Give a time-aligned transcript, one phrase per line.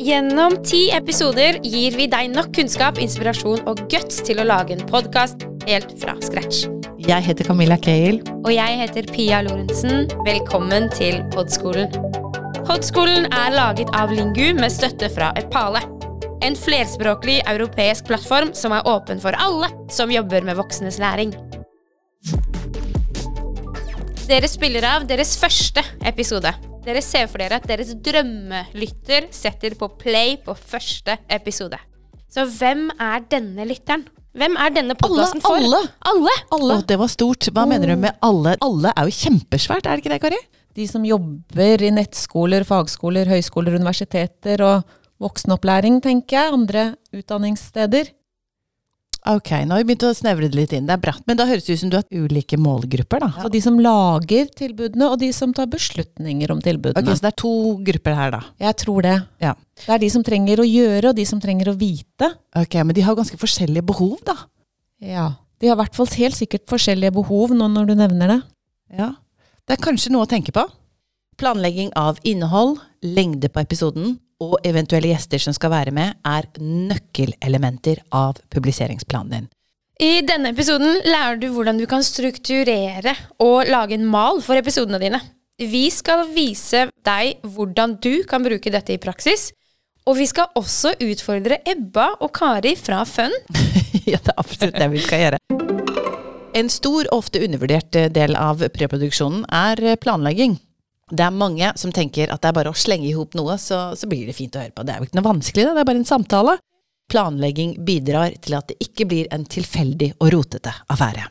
[0.00, 4.80] Gjennom ti episoder gir vi deg nok kunnskap, inspirasjon og guts til å lage en
[4.88, 6.62] podkast helt fra scratch.
[7.04, 8.22] Jeg heter Camilla Cale.
[8.38, 10.06] Og jeg heter Pia Lorentzen.
[10.24, 11.92] Velkommen til Podskolen.
[12.64, 15.84] Podskolen er laget av Lingu med støtte fra Epale.
[16.40, 21.36] En flerspråklig europeisk plattform som er åpen for alle som jobber med voksnes læring.
[24.32, 26.56] Dere spiller av deres første episode.
[26.90, 31.78] Dere ser for dere at deres drømmelytter setter på play på første episode.
[32.26, 34.02] Så hvem er denne lytteren?
[34.34, 35.54] Hvem er denne podkasten for?
[35.54, 35.78] alle.
[36.10, 36.34] Alle?
[36.50, 37.46] Å, det var stort.
[37.54, 38.56] Hva mener du med alle?
[38.66, 40.40] Alle er jo kjempesvært, er det ikke det, Kari?
[40.80, 44.90] De som jobber i nettskoler, fagskoler, høyskoler, universiteter og
[45.22, 46.58] voksenopplæring, tenker jeg.
[46.58, 46.84] Andre
[47.14, 48.10] utdanningssteder.
[49.28, 50.86] Ok, nå har vi begynt å snevre det litt inn.
[50.88, 51.20] Det er bratt.
[51.28, 53.28] Men da høres det ut som du har ulike målgrupper, da.
[53.42, 57.02] Så de som lager tilbudene, og de som tar beslutninger om tilbudene.
[57.04, 57.52] Ok, Så det er to
[57.84, 58.40] grupper her, da.
[58.64, 59.18] Jeg tror det.
[59.44, 59.52] Ja.
[59.84, 62.30] Det er de som trenger å gjøre, og de som trenger å vite.
[62.56, 64.38] Ok, Men de har ganske forskjellige behov, da.
[65.04, 65.28] Ja.
[65.60, 68.40] De har i hvert fall helt sikkert forskjellige behov nå når du nevner det.
[68.96, 69.12] Ja.
[69.68, 70.64] Det er kanskje noe å tenke på.
[71.36, 78.02] Planlegging av innhold, lengde på episoden og eventuelle gjester som skal være med, er nøkkelelementer
[78.16, 79.48] av publiseringsplanen din.
[80.00, 83.12] I denne episoden lærer du hvordan du kan strukturere
[83.44, 85.20] og lage en mal for episodene dine.
[85.60, 89.50] Vi skal vise deg hvordan du kan bruke dette i praksis.
[90.08, 93.34] Og vi skal også utfordre Ebba og Kari fra Fun.
[94.08, 95.40] ja, det er absolutt det vi skal gjøre.
[96.56, 100.56] En stor og ofte undervurdert eh, del av preproduksjonen er eh, planlegging.
[101.10, 103.90] Det er mange som tenker at det er bare å slenge i hop noe, så,
[103.98, 104.84] så, blir det fint å høre på.
[104.86, 106.56] Det er jo ikke noe vanskelig, det, det er bare en samtale.
[107.10, 111.26] Planlegging bidrar til at det ikke blir en tilfeldig og rotete affære.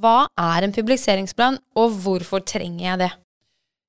[0.00, 3.10] Hva er en publiseringsplan, og hvorfor trenger jeg det?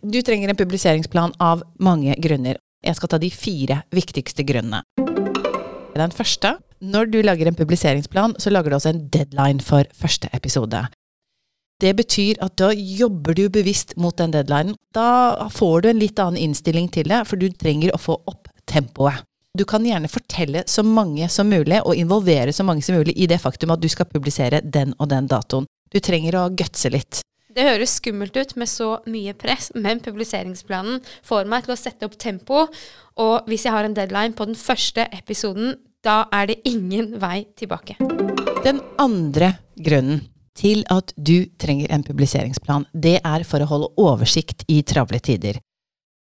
[0.02, 2.59] Du trenger en publiseringsplan av mange grunner.
[2.81, 4.81] Jeg skal ta de fire viktigste grunnene.
[5.95, 10.30] Den første når du lager en publiseringsplan, så lager du også en deadline for første
[10.34, 10.81] episode.
[11.81, 14.75] Det betyr at da jobber du bevisst mot den deadlinen.
[14.94, 18.52] Da får du en litt annen innstilling til det, for du trenger å få opp
[18.69, 19.25] tempoet.
[19.58, 23.28] Du kan gjerne fortelle så mange som mulig, og involvere så mange som mulig i
[23.28, 25.66] det faktum at du skal publisere den og den datoen.
[25.92, 27.24] Du trenger å gutse litt.
[27.52, 32.08] Det høres skummelt ut med så mye press, men publiseringsplanen får meg til å sette
[32.08, 32.68] opp tempo.
[33.19, 35.75] Og hvis jeg har en deadline på den første episoden,
[36.06, 37.98] da er det ingen vei tilbake.
[38.63, 44.66] Den andre grunnen til at du trenger en publiseringsplan, det er for å holde oversikt
[44.72, 45.59] i travle tider.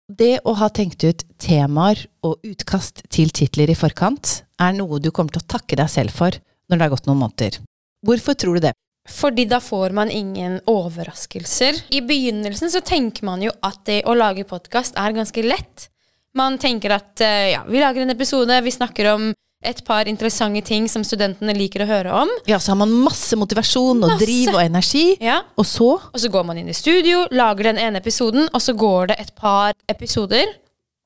[0.07, 5.09] Det å ha tenkt ut temaer og utkast til titler i forkant er noe du
[5.11, 7.59] kommer til å takke deg selv for når det har gått noen måneder.
[8.07, 8.73] Hvorfor tror du det?
[9.07, 11.79] Fordi da får man ingen overraskelser.
[11.95, 15.87] I begynnelsen så tenker man jo at det å lage podkast er ganske lett.
[16.35, 19.29] Man tenker at eh, ja, vi lager en episode, vi snakker om
[19.67, 22.31] et par interessante ting som studentene liker å høre om.
[22.49, 24.21] Ja, så har man masse motivasjon og Masse.
[24.23, 27.77] driv og energi, Ja, og så Og så går man inn i studio, lager den
[27.77, 30.45] ene episoden, og så går det et par episoder,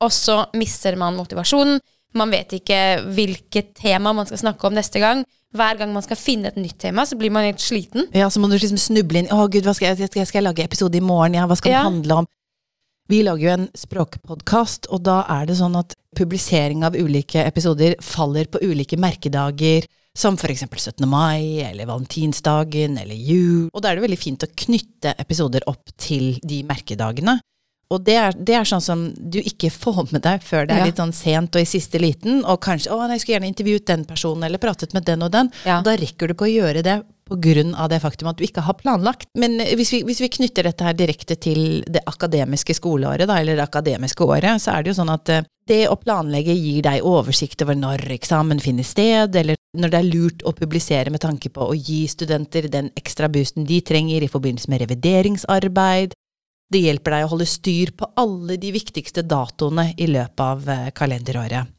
[0.02, 1.80] og så mister man motivasjonen.
[2.14, 2.80] Man vet ikke
[3.16, 5.24] hvilket tema man skal snakke om neste gang.
[5.56, 8.06] Hver gang man skal finne et nytt tema, så blir man helt sliten.
[8.16, 9.28] Ja, så må du liksom snuble inn.
[9.32, 11.34] Å gud, hva skal jeg, skal jeg, skal jeg lage episode i morgen?
[11.36, 12.28] Ja, hva skal den handle om?
[13.12, 17.98] Vi lager jo en språkpodkast, og da er det sånn at publisering av ulike episoder
[18.00, 19.84] faller på ulike merkedager,
[20.16, 21.04] som for eksempel 17.
[21.08, 23.68] mai, eller valentinsdagen, eller jul.
[23.68, 27.36] Og da er det veldig fint å knytte episoder opp til de merkedagene.
[27.92, 30.80] Og det er, det er sånn som du ikke får med deg før det er
[30.80, 30.88] Ja.
[30.88, 33.84] litt sånn sent og i siste liten, og kanskje 'Å, nei, jeg skulle gjerne intervjuet
[33.84, 35.52] den personen', eller pratet med den og den.
[35.66, 35.78] Ja.
[35.78, 37.02] Og da rekker du på å gjøre det
[37.74, 39.28] av det faktum at du ikke har planlagt.
[39.38, 43.56] Men hvis vi, hvis vi knytter dette her direkte til det akademiske skoleåret, da, eller
[43.56, 47.04] det akademiske året, så er det jo sånn at eh, det å planlegge gir deg
[47.06, 51.52] oversikt over når eksamen finner sted, eller når det er lurt å publisere med tanke
[51.52, 56.16] på å gi studenter den ekstra boosten de trenger i forbindelse med revideringsarbeid.
[56.72, 60.90] Det hjelper deg å holde styr på alle de viktigste datoene i løpet av eh,
[60.96, 61.78] kalenderåret.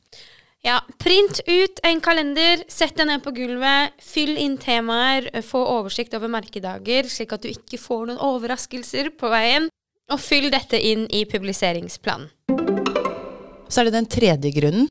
[0.63, 6.13] Ja, print ut en kalender, sett den ned på gulvet, fyll inn temaer, få oversikt
[6.15, 9.68] over merkedager, slik at du ikke får noen overraskelser på veien,
[10.07, 12.31] og fyll dette inn i publiseringsplanen.
[13.68, 14.88] Så er det den tredje grunnen.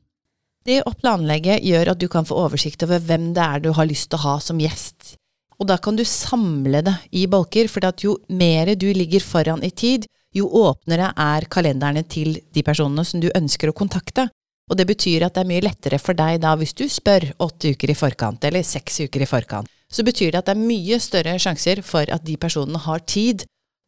[0.61, 3.89] Det å planlegge gjør at du kan få oversikt over hvem det er du har
[3.89, 5.15] lyst til å ha som gjest.
[5.57, 9.73] Og da kan du samle det i bolker, for jo mer du ligger foran i
[9.73, 10.05] tid,
[10.37, 14.29] jo åpnere er kalenderne til de personene som du ønsker å kontakte.
[14.71, 17.73] Og det betyr at det er mye lettere for deg da hvis du spør åtte
[17.75, 19.71] uker i forkant, eller seks uker i forkant.
[19.93, 23.43] Så betyr det at det er mye større sjanser for at de personene har tid,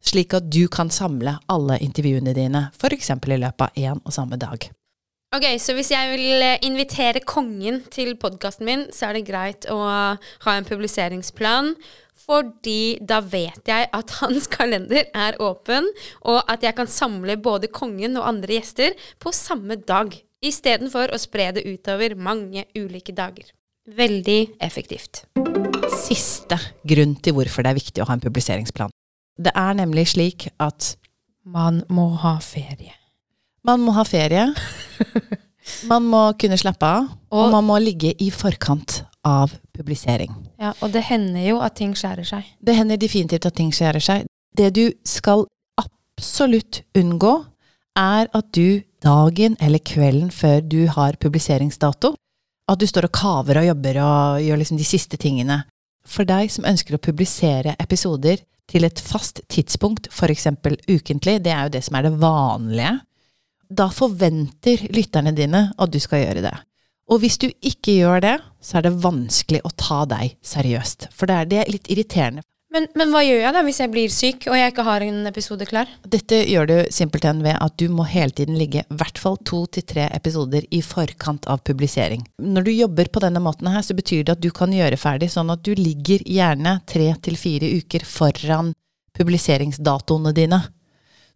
[0.06, 4.38] slik at du kan samle alle intervjuene dine, eksempel i løpet av én og samme
[4.38, 4.68] dag.
[5.34, 9.66] Ok, så hvis jeg vil eh, invitere kongen til podkasten min, så er det greit
[9.68, 11.74] å ha en publiseringsplan.
[12.26, 15.90] Fordi da vet jeg at hans kalender er åpen,
[16.24, 20.14] og at jeg kan samle både kongen og andre gjester på samme dag.
[20.44, 23.48] Istedenfor å spre det utover mange ulike dager.
[23.86, 25.22] Veldig effektivt.
[25.96, 28.92] Siste grunn til hvorfor det er viktig å ha en publiseringsplan.
[29.38, 30.96] Det er nemlig slik at
[31.46, 32.92] Man må ha ferie.
[33.64, 34.48] man må ha ferie,
[35.90, 40.30] man må kunne slappe av, og, Og- man må ligge i forkant av publisering.
[40.60, 42.44] Ja, og det hender jo at ting skjærer seg.
[42.62, 44.26] Det hender definitivt at ting skjærer seg.
[44.56, 45.46] Det du skal
[45.78, 47.44] absolutt unngå,
[47.96, 52.14] er at du dagen eller kvelden før du har publiseringsdato,
[52.66, 55.62] at du står og kaver og jobber og gjør liksom de siste tingene.
[56.06, 60.48] For deg som ønsker å publisere episoder til et fast tidspunkt, f.eks.
[60.90, 62.94] ukentlig, det er jo det som er det vanlige,
[63.66, 66.54] da forventer lytterne dine at du skal gjøre det.
[67.10, 71.10] Og hvis du ikke gjør det, så er det vanskelig å ta deg seriøst.
[71.14, 72.42] For det er, det er litt irriterende.
[72.76, 75.28] Men, men hva gjør jeg da hvis jeg blir syk og jeg ikke har en
[75.30, 75.88] episode klar?
[76.12, 79.62] Dette gjør du simpelthen ved at du må hele tiden ligge i hvert fall to
[79.72, 82.26] til tre episoder i forkant av publisering.
[82.36, 85.30] Når du jobber på denne måten her, så betyr det at du kan gjøre ferdig
[85.32, 88.74] sånn at du ligger gjerne tre til fire uker foran
[89.16, 90.60] publiseringsdatoene dine.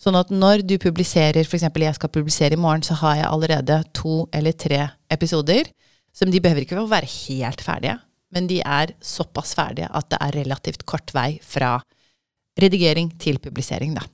[0.01, 1.65] Sånn at når du publiserer, f.eks.
[1.65, 5.73] jeg skal publisere i morgen, så har jeg allerede to eller tre episoder.
[6.13, 7.97] Som de behøver ikke å være helt ferdige,
[8.35, 11.79] men de er såpass ferdige at det er relativt kort vei fra
[12.61, 14.05] redigering til publisering, da.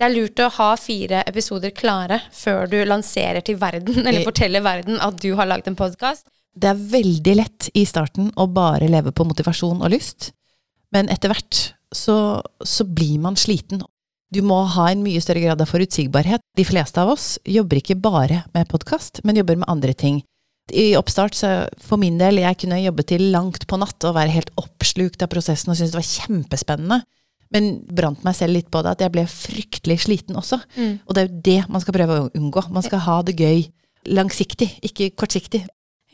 [0.00, 4.64] Det er lurt å ha fire episoder klare før du lanserer til verden, eller forteller
[4.64, 6.24] verden at du har lagd en podkast.
[6.56, 10.32] Det er veldig lett i starten å bare leve på motivasjon og lyst,
[10.94, 11.60] men etter hvert
[11.94, 12.16] så,
[12.64, 13.84] så blir man sliten.
[14.30, 16.42] Du må ha en mye større grad av forutsigbarhet.
[16.56, 20.20] De fleste av oss jobber ikke bare med podkast, men jobber med andre ting.
[20.72, 21.50] I oppstart, så
[21.82, 25.30] for min del, jeg kunne jobbe til langt på natt og være helt oppslukt av
[25.32, 27.00] prosessen og synes det var kjempespennende.
[27.50, 30.60] Men brant meg selv litt på det, at jeg ble fryktelig sliten også.
[31.02, 32.62] Og det er jo det man skal prøve å unngå.
[32.70, 33.64] Man skal ha det gøy
[34.06, 35.64] langsiktig, ikke kortsiktig.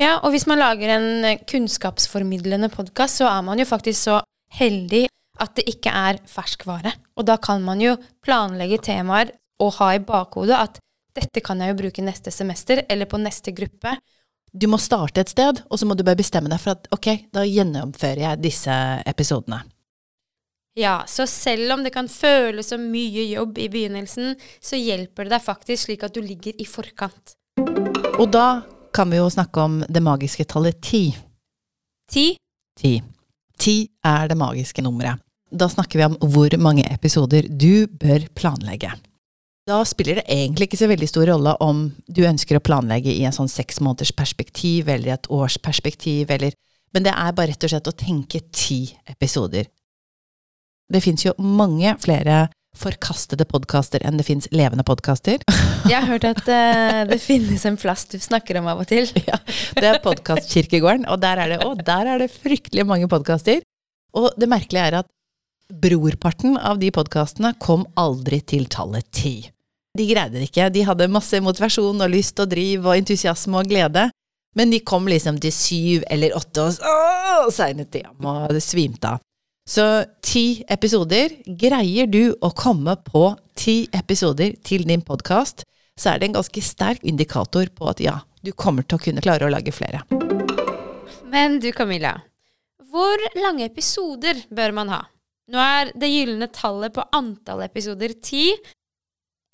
[0.00, 4.22] Ja, og hvis man lager en kunnskapsformidlende podkast, så er man jo faktisk så
[4.56, 5.06] heldig
[5.40, 6.94] at det ikke er ferskvare.
[7.16, 10.80] Og da kan man jo planlegge temaer og ha i bakhodet at
[11.16, 13.94] dette kan jeg jo bruke neste semester eller på neste gruppe.
[14.52, 17.08] Du må starte et sted, og så må du bare bestemme deg for at ok,
[17.34, 18.76] da gjennomfører jeg disse
[19.06, 19.62] episodene.
[20.76, 25.32] Ja, så selv om det kan føles som mye jobb i begynnelsen, så hjelper det
[25.32, 27.32] deg faktisk slik at du ligger i forkant.
[28.20, 28.66] Og da
[28.96, 31.08] kan vi jo snakke om det magiske tallet ti.
[32.12, 32.26] Ti?
[32.76, 32.92] Ti.
[33.56, 35.20] Ti er det magiske nummeret.
[35.48, 38.92] Da snakker vi om hvor mange episoder du bør planlegge.
[39.66, 43.24] Da spiller det egentlig ikke så veldig stor rolle om du ønsker å planlegge i
[43.26, 46.54] en sånn seks måneders perspektiv eller et års perspektiv, eller
[46.94, 49.66] Men det er bare rett og slett å tenke ti episoder.
[50.88, 52.46] Det fins jo mange flere
[52.78, 55.42] forkastede podkaster enn det fins levende podkaster.
[55.90, 59.10] Jeg har hørt at uh, det finnes en plass du snakker om av og til.
[59.28, 59.40] Ja,
[59.76, 63.60] det er Podkastkirkegården, og der er det, å, der er det fryktelig mange podkaster.
[64.16, 65.10] Og det merkelige er at
[65.68, 69.36] brorparten av de podkastene kom aldri til tallet ti.
[69.96, 70.68] De greide det ikke.
[70.72, 74.08] De hadde masse motivasjon og lyst og driv og entusiasme og glede,
[74.56, 79.22] men de kom liksom til syv eller åtte og så segnet de og svimte av.
[79.66, 79.84] Så
[80.22, 81.32] ti episoder.
[81.44, 85.64] Greier du å komme på ti episoder til din podkast,
[85.98, 89.24] så er det en ganske sterk indikator på at ja, du kommer til å kunne
[89.24, 90.04] klare å lage flere.
[91.32, 92.14] Men du Camilla,
[92.92, 95.02] hvor lange episoder bør man ha?
[95.50, 98.52] Nå er det gylne tallet på antall episoder ti.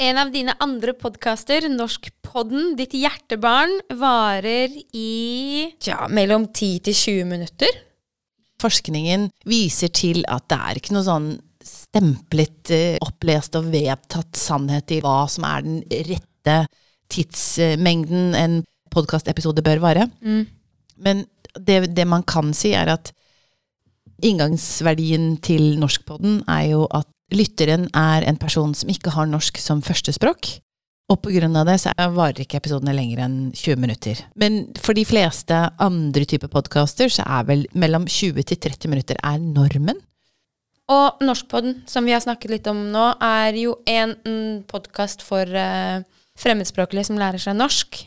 [0.03, 7.29] En av dine andre podkaster, Norskpodden, ditt hjertebarn, varer i Tja, mellom 10 til 20
[7.31, 7.77] minutter.
[8.63, 11.29] Forskningen viser til at det er ikke noe sånn
[11.63, 15.79] stemplet, eh, opplest og vedtatt sannhet i hva som er den
[16.11, 16.59] rette
[17.13, 20.09] tidsmengden en podkastepisode bør vare.
[20.99, 23.15] Men det, det man kan si, er at
[24.23, 29.83] inngangsverdien til norskpodden er jo at lytteren er en person som ikke har norsk som
[29.85, 30.59] førstespråk.
[31.13, 34.17] Og av det så er- varer ikke episodene lenger enn 20 minutter.
[34.35, 39.17] Men for de fleste andre typer podkaster så er vel mellom 20 til 30 minutter
[39.23, 40.01] er normen.
[40.89, 46.03] Og Norskpodden, som vi har snakket litt om nå, er jo en podkast for uh,
[46.39, 48.07] fremmedspråklige som lærer seg norsk.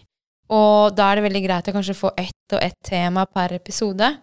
[0.50, 4.18] Og da er det veldig greit å kanskje få ett og ett tema per episode.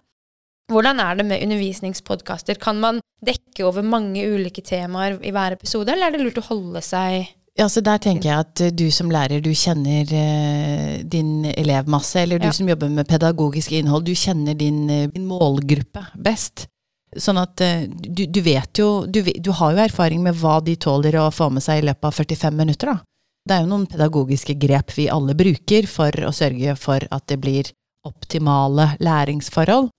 [0.71, 2.61] Hvordan er det med undervisningspodkaster?
[2.63, 6.49] Kan man dekke over mange ulike temaer i hver episode, eller er det lurt å
[6.49, 7.29] holde seg
[7.59, 12.23] Ja, så Der tenker jeg at eh, du som lærer, du kjenner eh, din elevmasse,
[12.23, 12.53] eller du Ja.
[12.53, 16.67] som jobber med pedagogisk innhold, du kjenner din, eh, din målgruppe best.
[17.15, 20.77] Sånn at eh, du, du vet jo du, du har jo erfaring med hva de
[20.81, 22.99] tåler å få med seg i løpet av 45 minutter, da.
[23.45, 27.37] Det er jo noen pedagogiske grep vi alle bruker for å sørge for at det
[27.43, 27.69] blir
[28.09, 29.91] optimale læringsforhold.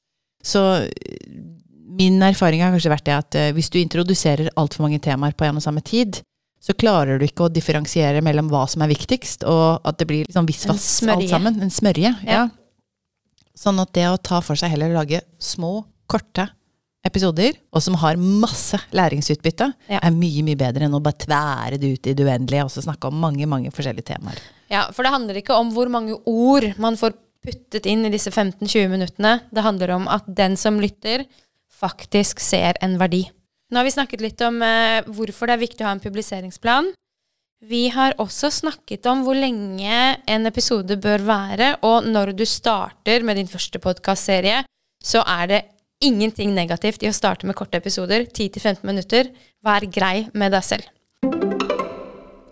[0.43, 0.87] Så
[1.99, 5.45] min erfaring har kanskje vært det at eh, hvis du introduserer altfor mange temaer på
[5.47, 6.21] en og samme tid,
[6.63, 10.27] så klarer du ikke å differensiere mellom hva som er viktigst, og at det blir
[10.29, 11.57] liksom visvas alt sammen.
[11.65, 12.13] En smørje.
[12.23, 12.43] Ja.
[12.43, 12.43] Ja.
[13.59, 16.47] Sånn at det å ta for seg heller å lage små, korte
[17.03, 19.99] episoder, og som har masse læringsutbytte, Ja.
[20.01, 22.81] er mye, mye bedre enn å bare tvære det ut i det uendelige og så
[22.85, 24.39] snakke om mange, mange forskjellige temaer.
[24.71, 28.31] Ja, for det handler ikke om hvor mange ord man får puttet inn i disse
[28.31, 29.41] 15-20 minuttene.
[29.51, 31.25] Det handler om at den som lytter,
[31.79, 33.25] faktisk ser en verdi.
[33.73, 36.91] Nå har vi snakket litt om eh, hvorfor det er viktig å ha en publiseringsplan.
[37.63, 43.23] Vi har også snakket om hvor lenge en episode bør være, og når du starter
[43.23, 44.65] med din første podkastserie,
[45.03, 45.61] så er det
[46.03, 49.31] ingenting negativt i å starte med korte episoder, 10-15 minutter.
[49.63, 50.89] Vær grei med deg selv.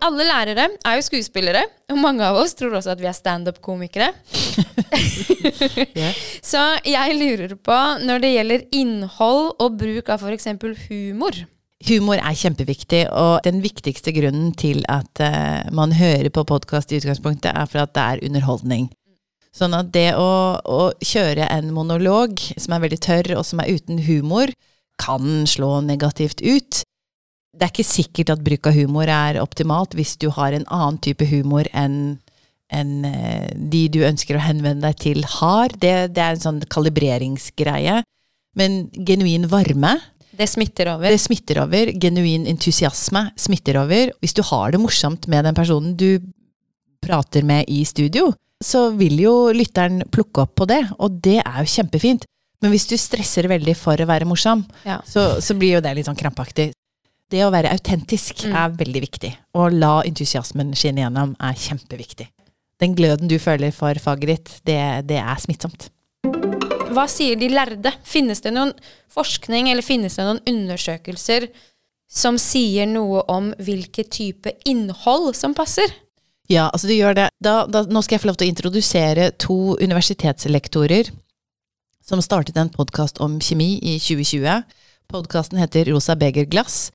[0.02, 1.62] Alle lærere er jo skuespillere,
[1.92, 4.08] og mange av oss tror også at vi er standup-komikere.
[6.52, 10.50] Så jeg lurer på, når det gjelder innhold og bruk av f.eks.
[10.88, 11.42] humor
[11.88, 17.00] Humor er kjempeviktig, og den viktigste grunnen til at uh, man hører på podkast i
[17.00, 18.86] utgangspunktet, er for at det er underholdning.
[19.52, 23.74] Sånn at det å, å kjøre en monolog som er veldig tørr, og som er
[23.74, 24.54] uten humor,
[25.02, 26.84] kan slå negativt ut.
[27.52, 31.00] Det er ikke sikkert at bruk av humor er optimalt hvis du har en annen
[31.04, 32.22] type humor enn
[32.72, 35.68] enn, eh, de du ønsker å henvende deg til, har.
[35.78, 38.02] Det, det er en sånn kalibreringsgreie.
[38.56, 39.98] Men genuin varme,
[40.36, 41.10] Det smitter over.
[41.12, 41.92] det smitter over.
[42.00, 44.12] Genuin entusiasme smitter over.
[44.20, 46.18] Hvis du har det morsomt med den personen du
[47.02, 51.64] prater med i studio, så vil jo lytteren plukke opp på det, og det er
[51.64, 52.24] jo kjempefint.
[52.62, 55.00] Men hvis du stresser veldig for å være morsom, Ja.
[55.04, 56.70] så, så blir jo det litt sånn krampaktig.
[57.28, 58.54] Det å være autentisk Mm.
[58.54, 59.32] er veldig viktig.
[59.56, 62.28] Å la entusiasmen skinne gjennom er kjempeviktig.
[62.82, 65.88] Den gløden du føler for faget ditt, det, det er smittsomt.
[66.92, 67.92] Hva sier de lærde?
[68.04, 68.74] Finnes det noen
[69.12, 71.46] forskning eller finnes det noen undersøkelser
[72.12, 75.94] som sier noe om hvilken type innhold som passer?
[76.50, 77.28] Ja, altså du gjør det.
[77.40, 81.08] Da, da, nå skal jeg få lov til å introdusere to universitetslektorer
[82.04, 84.66] som startet en podkast om kjemi i 2020.
[85.12, 86.90] Podkasten heter Rosa Beger Glass.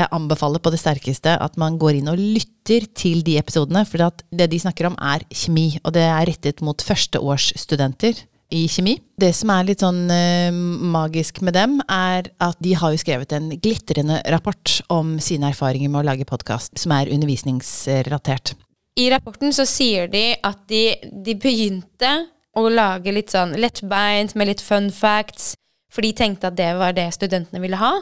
[0.00, 4.02] Jeg anbefaler på det sterkeste at man går inn og lytter til de episodene, for
[4.32, 8.96] det de snakker om er kjemi, og det er rettet mot førsteårsstudenter i kjemi.
[9.20, 10.52] Det som er litt sånn uh,
[10.96, 15.92] magisk med dem, er at de har jo skrevet en glitrende rapport om sine erfaringer
[15.92, 18.54] med å lage podkast, som er undervisningsrelatert.
[19.00, 20.84] I rapporten så sier de at de,
[21.24, 22.12] de begynte
[22.58, 25.54] å lage litt sånn lettbeint med litt fun facts,
[25.92, 27.94] for de tenkte at det var det studentene ville ha.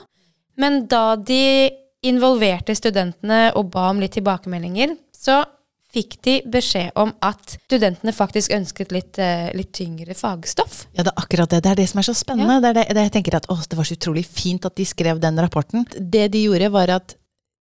[0.60, 1.70] Men da de
[2.06, 5.42] involverte studentene og ba om litt tilbakemeldinger, så
[5.90, 10.84] fikk de beskjed om at studentene faktisk ønsket litt, eh, litt tyngre fagstoff.
[10.94, 11.62] Ja, det er akkurat det.
[11.64, 12.60] Det er det som er så spennende.
[12.62, 14.86] Det er det, det jeg tenker at å, det var så utrolig fint at de
[14.86, 15.86] skrev den rapporten.
[15.98, 17.16] Det de gjorde, var at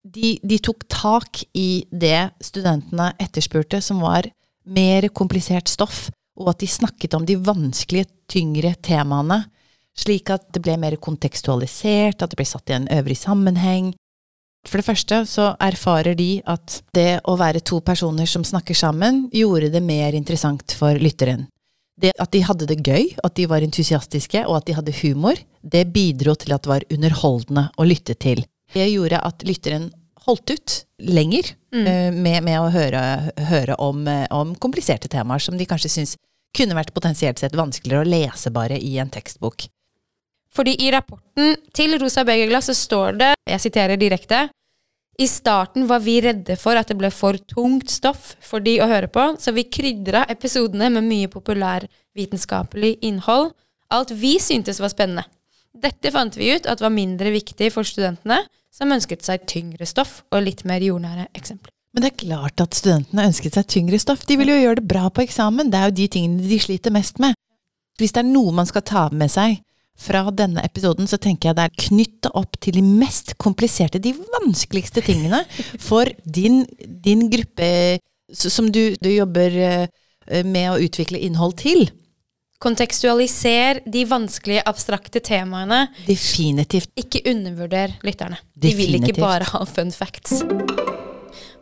[0.08, 4.28] de, de tok tak i det studentene etterspurte, som var
[4.68, 9.46] mer komplisert stoff, og at de snakket om de vanskelige, tyngre temaene,
[9.98, 13.94] slik at det ble mer kontekstualisert, at det ble satt i en øvrig sammenheng.
[14.68, 19.28] For det første så erfarer de at det å være to personer som snakker sammen,
[19.32, 21.48] gjorde det mer interessant for lytteren.
[21.98, 25.40] Det at de hadde det gøy, at de var entusiastiske, og at de hadde humor,
[25.64, 28.44] det bidro til at det var underholdende å lytte til.
[28.76, 29.90] Det gjorde at lytteren
[30.28, 30.76] holdt ut
[31.08, 32.20] lenger mm.
[32.20, 33.02] med, med å høre,
[33.50, 36.18] høre om, eh, om kompliserte temaer som de kanskje syns
[36.58, 39.70] kunne vært potensielt sett vanskeligere å lese bare i en tekstbok.
[40.58, 44.48] Fordi i rapporten til Rosa Begerglass så står det, jeg siterer direkte,
[45.18, 48.90] i starten var vi redde for at det ble for tungt stoff for de å
[48.90, 53.50] høre på, så vi krydra episodene med mye populærvitenskapelig innhold.
[53.90, 55.26] Alt vi syntes var spennende.
[55.74, 60.20] Dette fant vi ut at var mindre viktig for studentene, som ønsket seg tyngre stoff
[60.30, 61.74] og litt mer jordnære eksempler.
[61.94, 64.26] Men det er klart at studentene ønsket seg tyngre stoff.
[64.30, 65.72] De vil jo gjøre det bra på eksamen.
[65.74, 67.34] Det er jo de tingene de sliter mest med.
[67.98, 69.64] Hvis det er noe man skal ta med seg
[69.98, 74.14] fra denne episoden, så tenker jeg det er knytta opp til de mest kompliserte, de
[74.38, 75.42] vanskeligste tingene
[75.82, 77.70] for din, din gruppe
[78.30, 81.88] som du, du jobber eh, med å utvikle innhold til.
[82.58, 85.86] Kontekstualiser de vanskelige, abstrakte temaene.
[86.08, 86.90] Definitivt.
[86.98, 88.42] Ikke undervurder lytterne.
[88.58, 90.42] De vil ikke bare ha fun facts.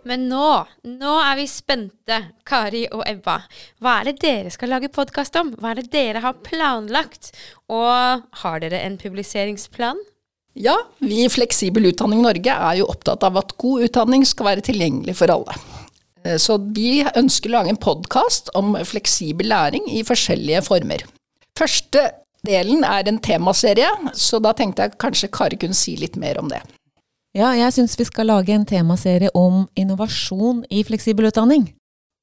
[0.05, 0.49] Men nå,
[0.85, 3.39] nå er vi spente, Kari og Ebba.
[3.81, 5.55] Hva er det dere skal lage podkast om?
[5.57, 7.31] Hva er det dere har planlagt?
[7.73, 9.97] Og har dere en publiseringsplan?
[10.55, 14.67] Ja, vi i Fleksibel utdanning Norge er jo opptatt av at god utdanning skal være
[14.69, 15.57] tilgjengelig for alle.
[16.21, 21.01] Eh, så vi ønsker å lage en podkast om fleksibel læring i forskjellige former.
[21.57, 22.05] Første
[22.45, 26.53] delen er en temaserie, så da tenkte jeg kanskje Kari kunne si litt mer om
[26.53, 26.61] det.
[27.35, 31.65] Ja, jeg syns vi skal lage en temaserie om innovasjon i fleksibel utdanning.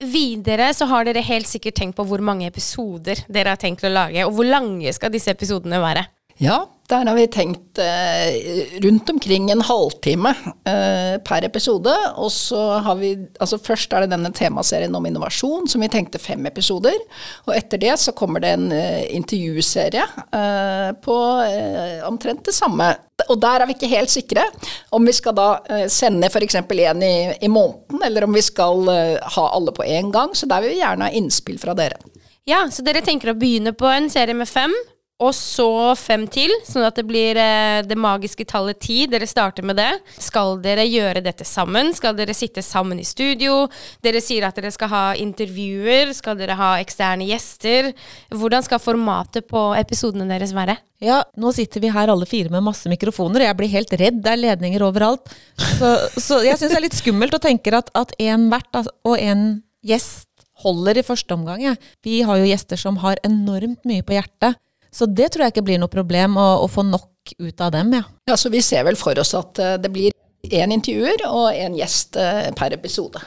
[0.02, 3.90] Videre så har dere helt sikkert tenkt på hvor mange episoder dere har tenkt å
[3.92, 6.06] lage, og hvor lange skal disse episodene være?
[6.40, 6.62] Ja,
[6.92, 10.34] der har vi tenkt eh, rundt omkring en halvtime
[10.68, 11.92] eh, per episode.
[12.16, 16.20] Og så har vi Altså først er det denne temaserien om innovasjon, som vi tenkte
[16.20, 16.98] fem episoder.
[17.46, 22.92] Og etter det så kommer det en eh, intervjuserie eh, på eh, omtrent det samme.
[23.30, 24.44] Og der er vi ikke helt sikre
[24.92, 26.60] om vi skal da eh, sende f.eks.
[26.60, 28.88] én i, i måneden, eller om vi skal
[29.22, 30.34] ha alle på én gang.
[30.36, 32.00] Så der vil vi gjerne ha innspill fra dere.
[32.48, 34.74] Ja, så dere tenker å begynne på en serie med fem,
[35.22, 39.04] og så fem til, sånn at det blir eh, det magiske tallet ti.
[39.10, 39.90] Dere starter med det.
[40.18, 41.92] Skal dere gjøre dette sammen?
[41.96, 43.68] Skal dere sitte sammen i studio?
[44.02, 46.10] Dere sier at dere skal ha intervjuer.
[46.16, 47.92] Skal dere ha eksterne gjester?
[48.34, 50.76] Hvordan skal formatet på episodene deres være?
[51.02, 54.20] Ja, nå sitter vi her alle fire med masse mikrofoner, og jeg blir helt redd.
[54.22, 55.32] Det er ledninger overalt.
[55.58, 59.46] Så, så jeg syns det er litt skummelt og tenker at en vert og en
[59.82, 60.28] gjest
[60.62, 61.62] holder i første omgang.
[61.62, 61.74] Ja.
[62.06, 64.58] Vi har jo gjester som har enormt mye på hjertet.
[64.92, 67.94] Så det tror jeg ikke blir noe problem å, å få nok ut av dem,
[67.96, 68.02] ja.
[68.28, 68.36] ja.
[68.36, 70.12] Så vi ser vel for oss at uh, det blir
[70.52, 73.22] én intervjuer og én gjest uh, per episode.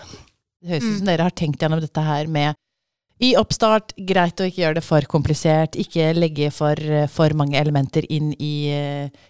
[0.61, 1.09] Det høres ut som mm.
[1.09, 2.59] dere har tenkt gjennom dette her med
[3.23, 5.77] i oppstart, greit å ikke gjøre det for komplisert.
[5.79, 6.79] Ikke legge for,
[7.11, 8.55] for mange elementer inn i,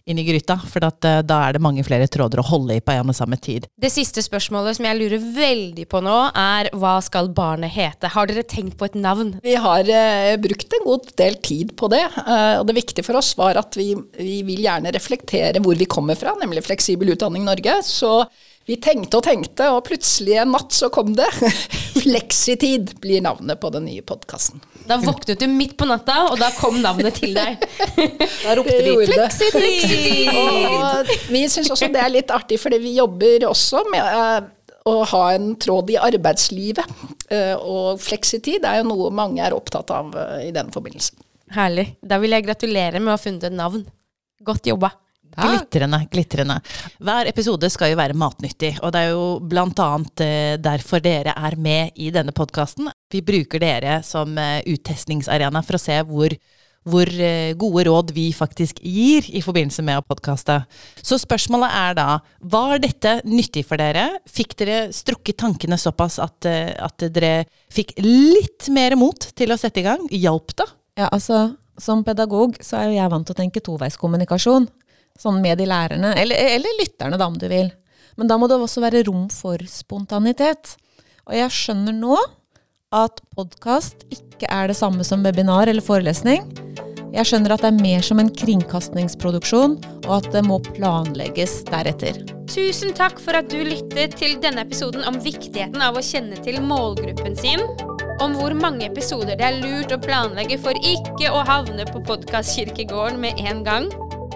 [0.09, 2.81] inn i gryta, for at, eh, da er det mange flere tråder å holde i
[2.81, 3.67] på en og samme tid.
[3.77, 8.09] Det siste spørsmålet som jeg lurer veldig på nå, er hva skal barnet hete?
[8.15, 9.35] Har dere tenkt på et navn?
[9.45, 13.21] Vi har uh, brukt en god del tid på det, uh, og det viktige for
[13.21, 17.45] oss var at vi, vi vil gjerne reflektere hvor vi kommer fra, nemlig Fleksibel utdanning
[17.45, 17.79] Norge.
[17.85, 18.23] så
[18.65, 21.27] vi tenkte og tenkte, og plutselig en natt så kom det.
[22.01, 24.63] Fleksitid blir navnet på den nye podkasten.
[24.89, 27.61] Da våknet du midt på natta, og da kom navnet til deg.
[28.45, 30.33] Da ropte vi 'fleksitid'!
[30.33, 34.49] Og vi syns også det er litt artig, fordi vi jobber også med uh,
[34.89, 36.97] å ha en tråd i arbeidslivet.
[37.29, 41.13] Uh, og fleksitid er jo noe mange er opptatt av uh, i den forbindelse.
[41.53, 41.91] Herlig.
[42.01, 43.85] Da vil jeg gratulere med å ha funnet et navn.
[44.45, 44.95] Godt jobba.
[45.35, 46.59] Glitrende, glitrende.
[47.03, 51.35] Hver episode skal jo være matnyttig, og det er jo blant annet eh, derfor dere
[51.35, 52.87] er med i denne podkasten.
[53.11, 56.35] Vi bruker dere som eh, uttestningsarena for å se hvor,
[56.87, 60.61] hvor eh, gode råd vi faktisk gir i forbindelse med å podkaste.
[61.03, 62.07] Så spørsmålet er da,
[62.39, 64.07] var dette nyttig for dere?
[64.31, 67.43] Fikk dere strukket tankene såpass at, at dere
[67.75, 70.07] fikk litt mer mot til å sette i gang?
[70.15, 70.71] Hjalp det?
[70.95, 74.71] Ja, altså, som pedagog så er jo jeg vant til å tenke toveiskommunikasjon.
[75.19, 77.69] Sånn med de lærerne, eller, eller lytterne, da, om du vil.
[78.19, 80.75] Men da må det også være rom for spontanitet.
[81.25, 82.17] Og jeg skjønner nå
[82.95, 86.45] at podkast ikke er det samme som webinar eller forelesning.
[87.15, 92.19] Jeg skjønner at det er mer som en kringkastingsproduksjon, og at det må planlegges deretter.
[92.51, 96.59] Tusen takk for at du lyttet til denne episoden om viktigheten av å kjenne til
[96.63, 97.63] målgruppen sin.
[98.23, 103.19] Om hvor mange episoder det er lurt å planlegge for ikke å havne på podkastkirkegården
[103.23, 103.89] med en gang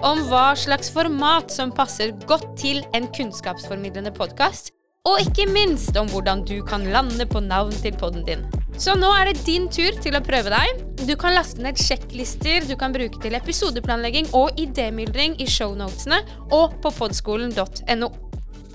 [0.06, 4.72] om hva slags format som passer godt til en kunnskapsformidlende podkast,
[5.08, 8.46] og ikke minst om hvordan du kan lande på navn til podden din.
[8.80, 10.80] Så nå er det din tur til å prøve deg.
[11.04, 16.78] Du kan laste ned sjekklister du kan bruke til episodeplanlegging og idémyldring i shownotene og
[16.80, 18.10] på podskolen.no.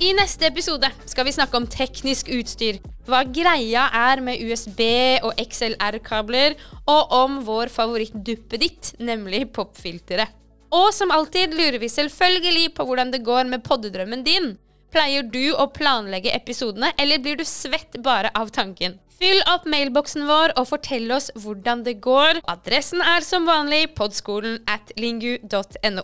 [0.03, 4.81] I neste episode skal vi snakke om teknisk utstyr, hva greia er med USB
[5.23, 6.57] og XLR-kabler,
[6.91, 10.44] og om vår favorittduppeditt, nemlig popfilteret.
[10.75, 14.55] Og som alltid lurer vi selvfølgelig på hvordan det går med poddedrømmen din.
[14.91, 18.99] Pleier du å planlegge episodene, eller blir du svett bare av tanken?
[19.15, 22.41] Fyll opp mailboksen vår og fortell oss hvordan det går.
[22.51, 26.03] Adressen er som vanlig podskolen at lingu.no.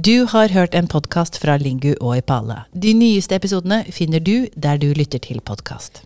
[0.00, 2.64] Du har hørt en podkast fra Lingu og Ipala.
[2.72, 6.02] De nyeste episodene finner du der du lytter til podkast.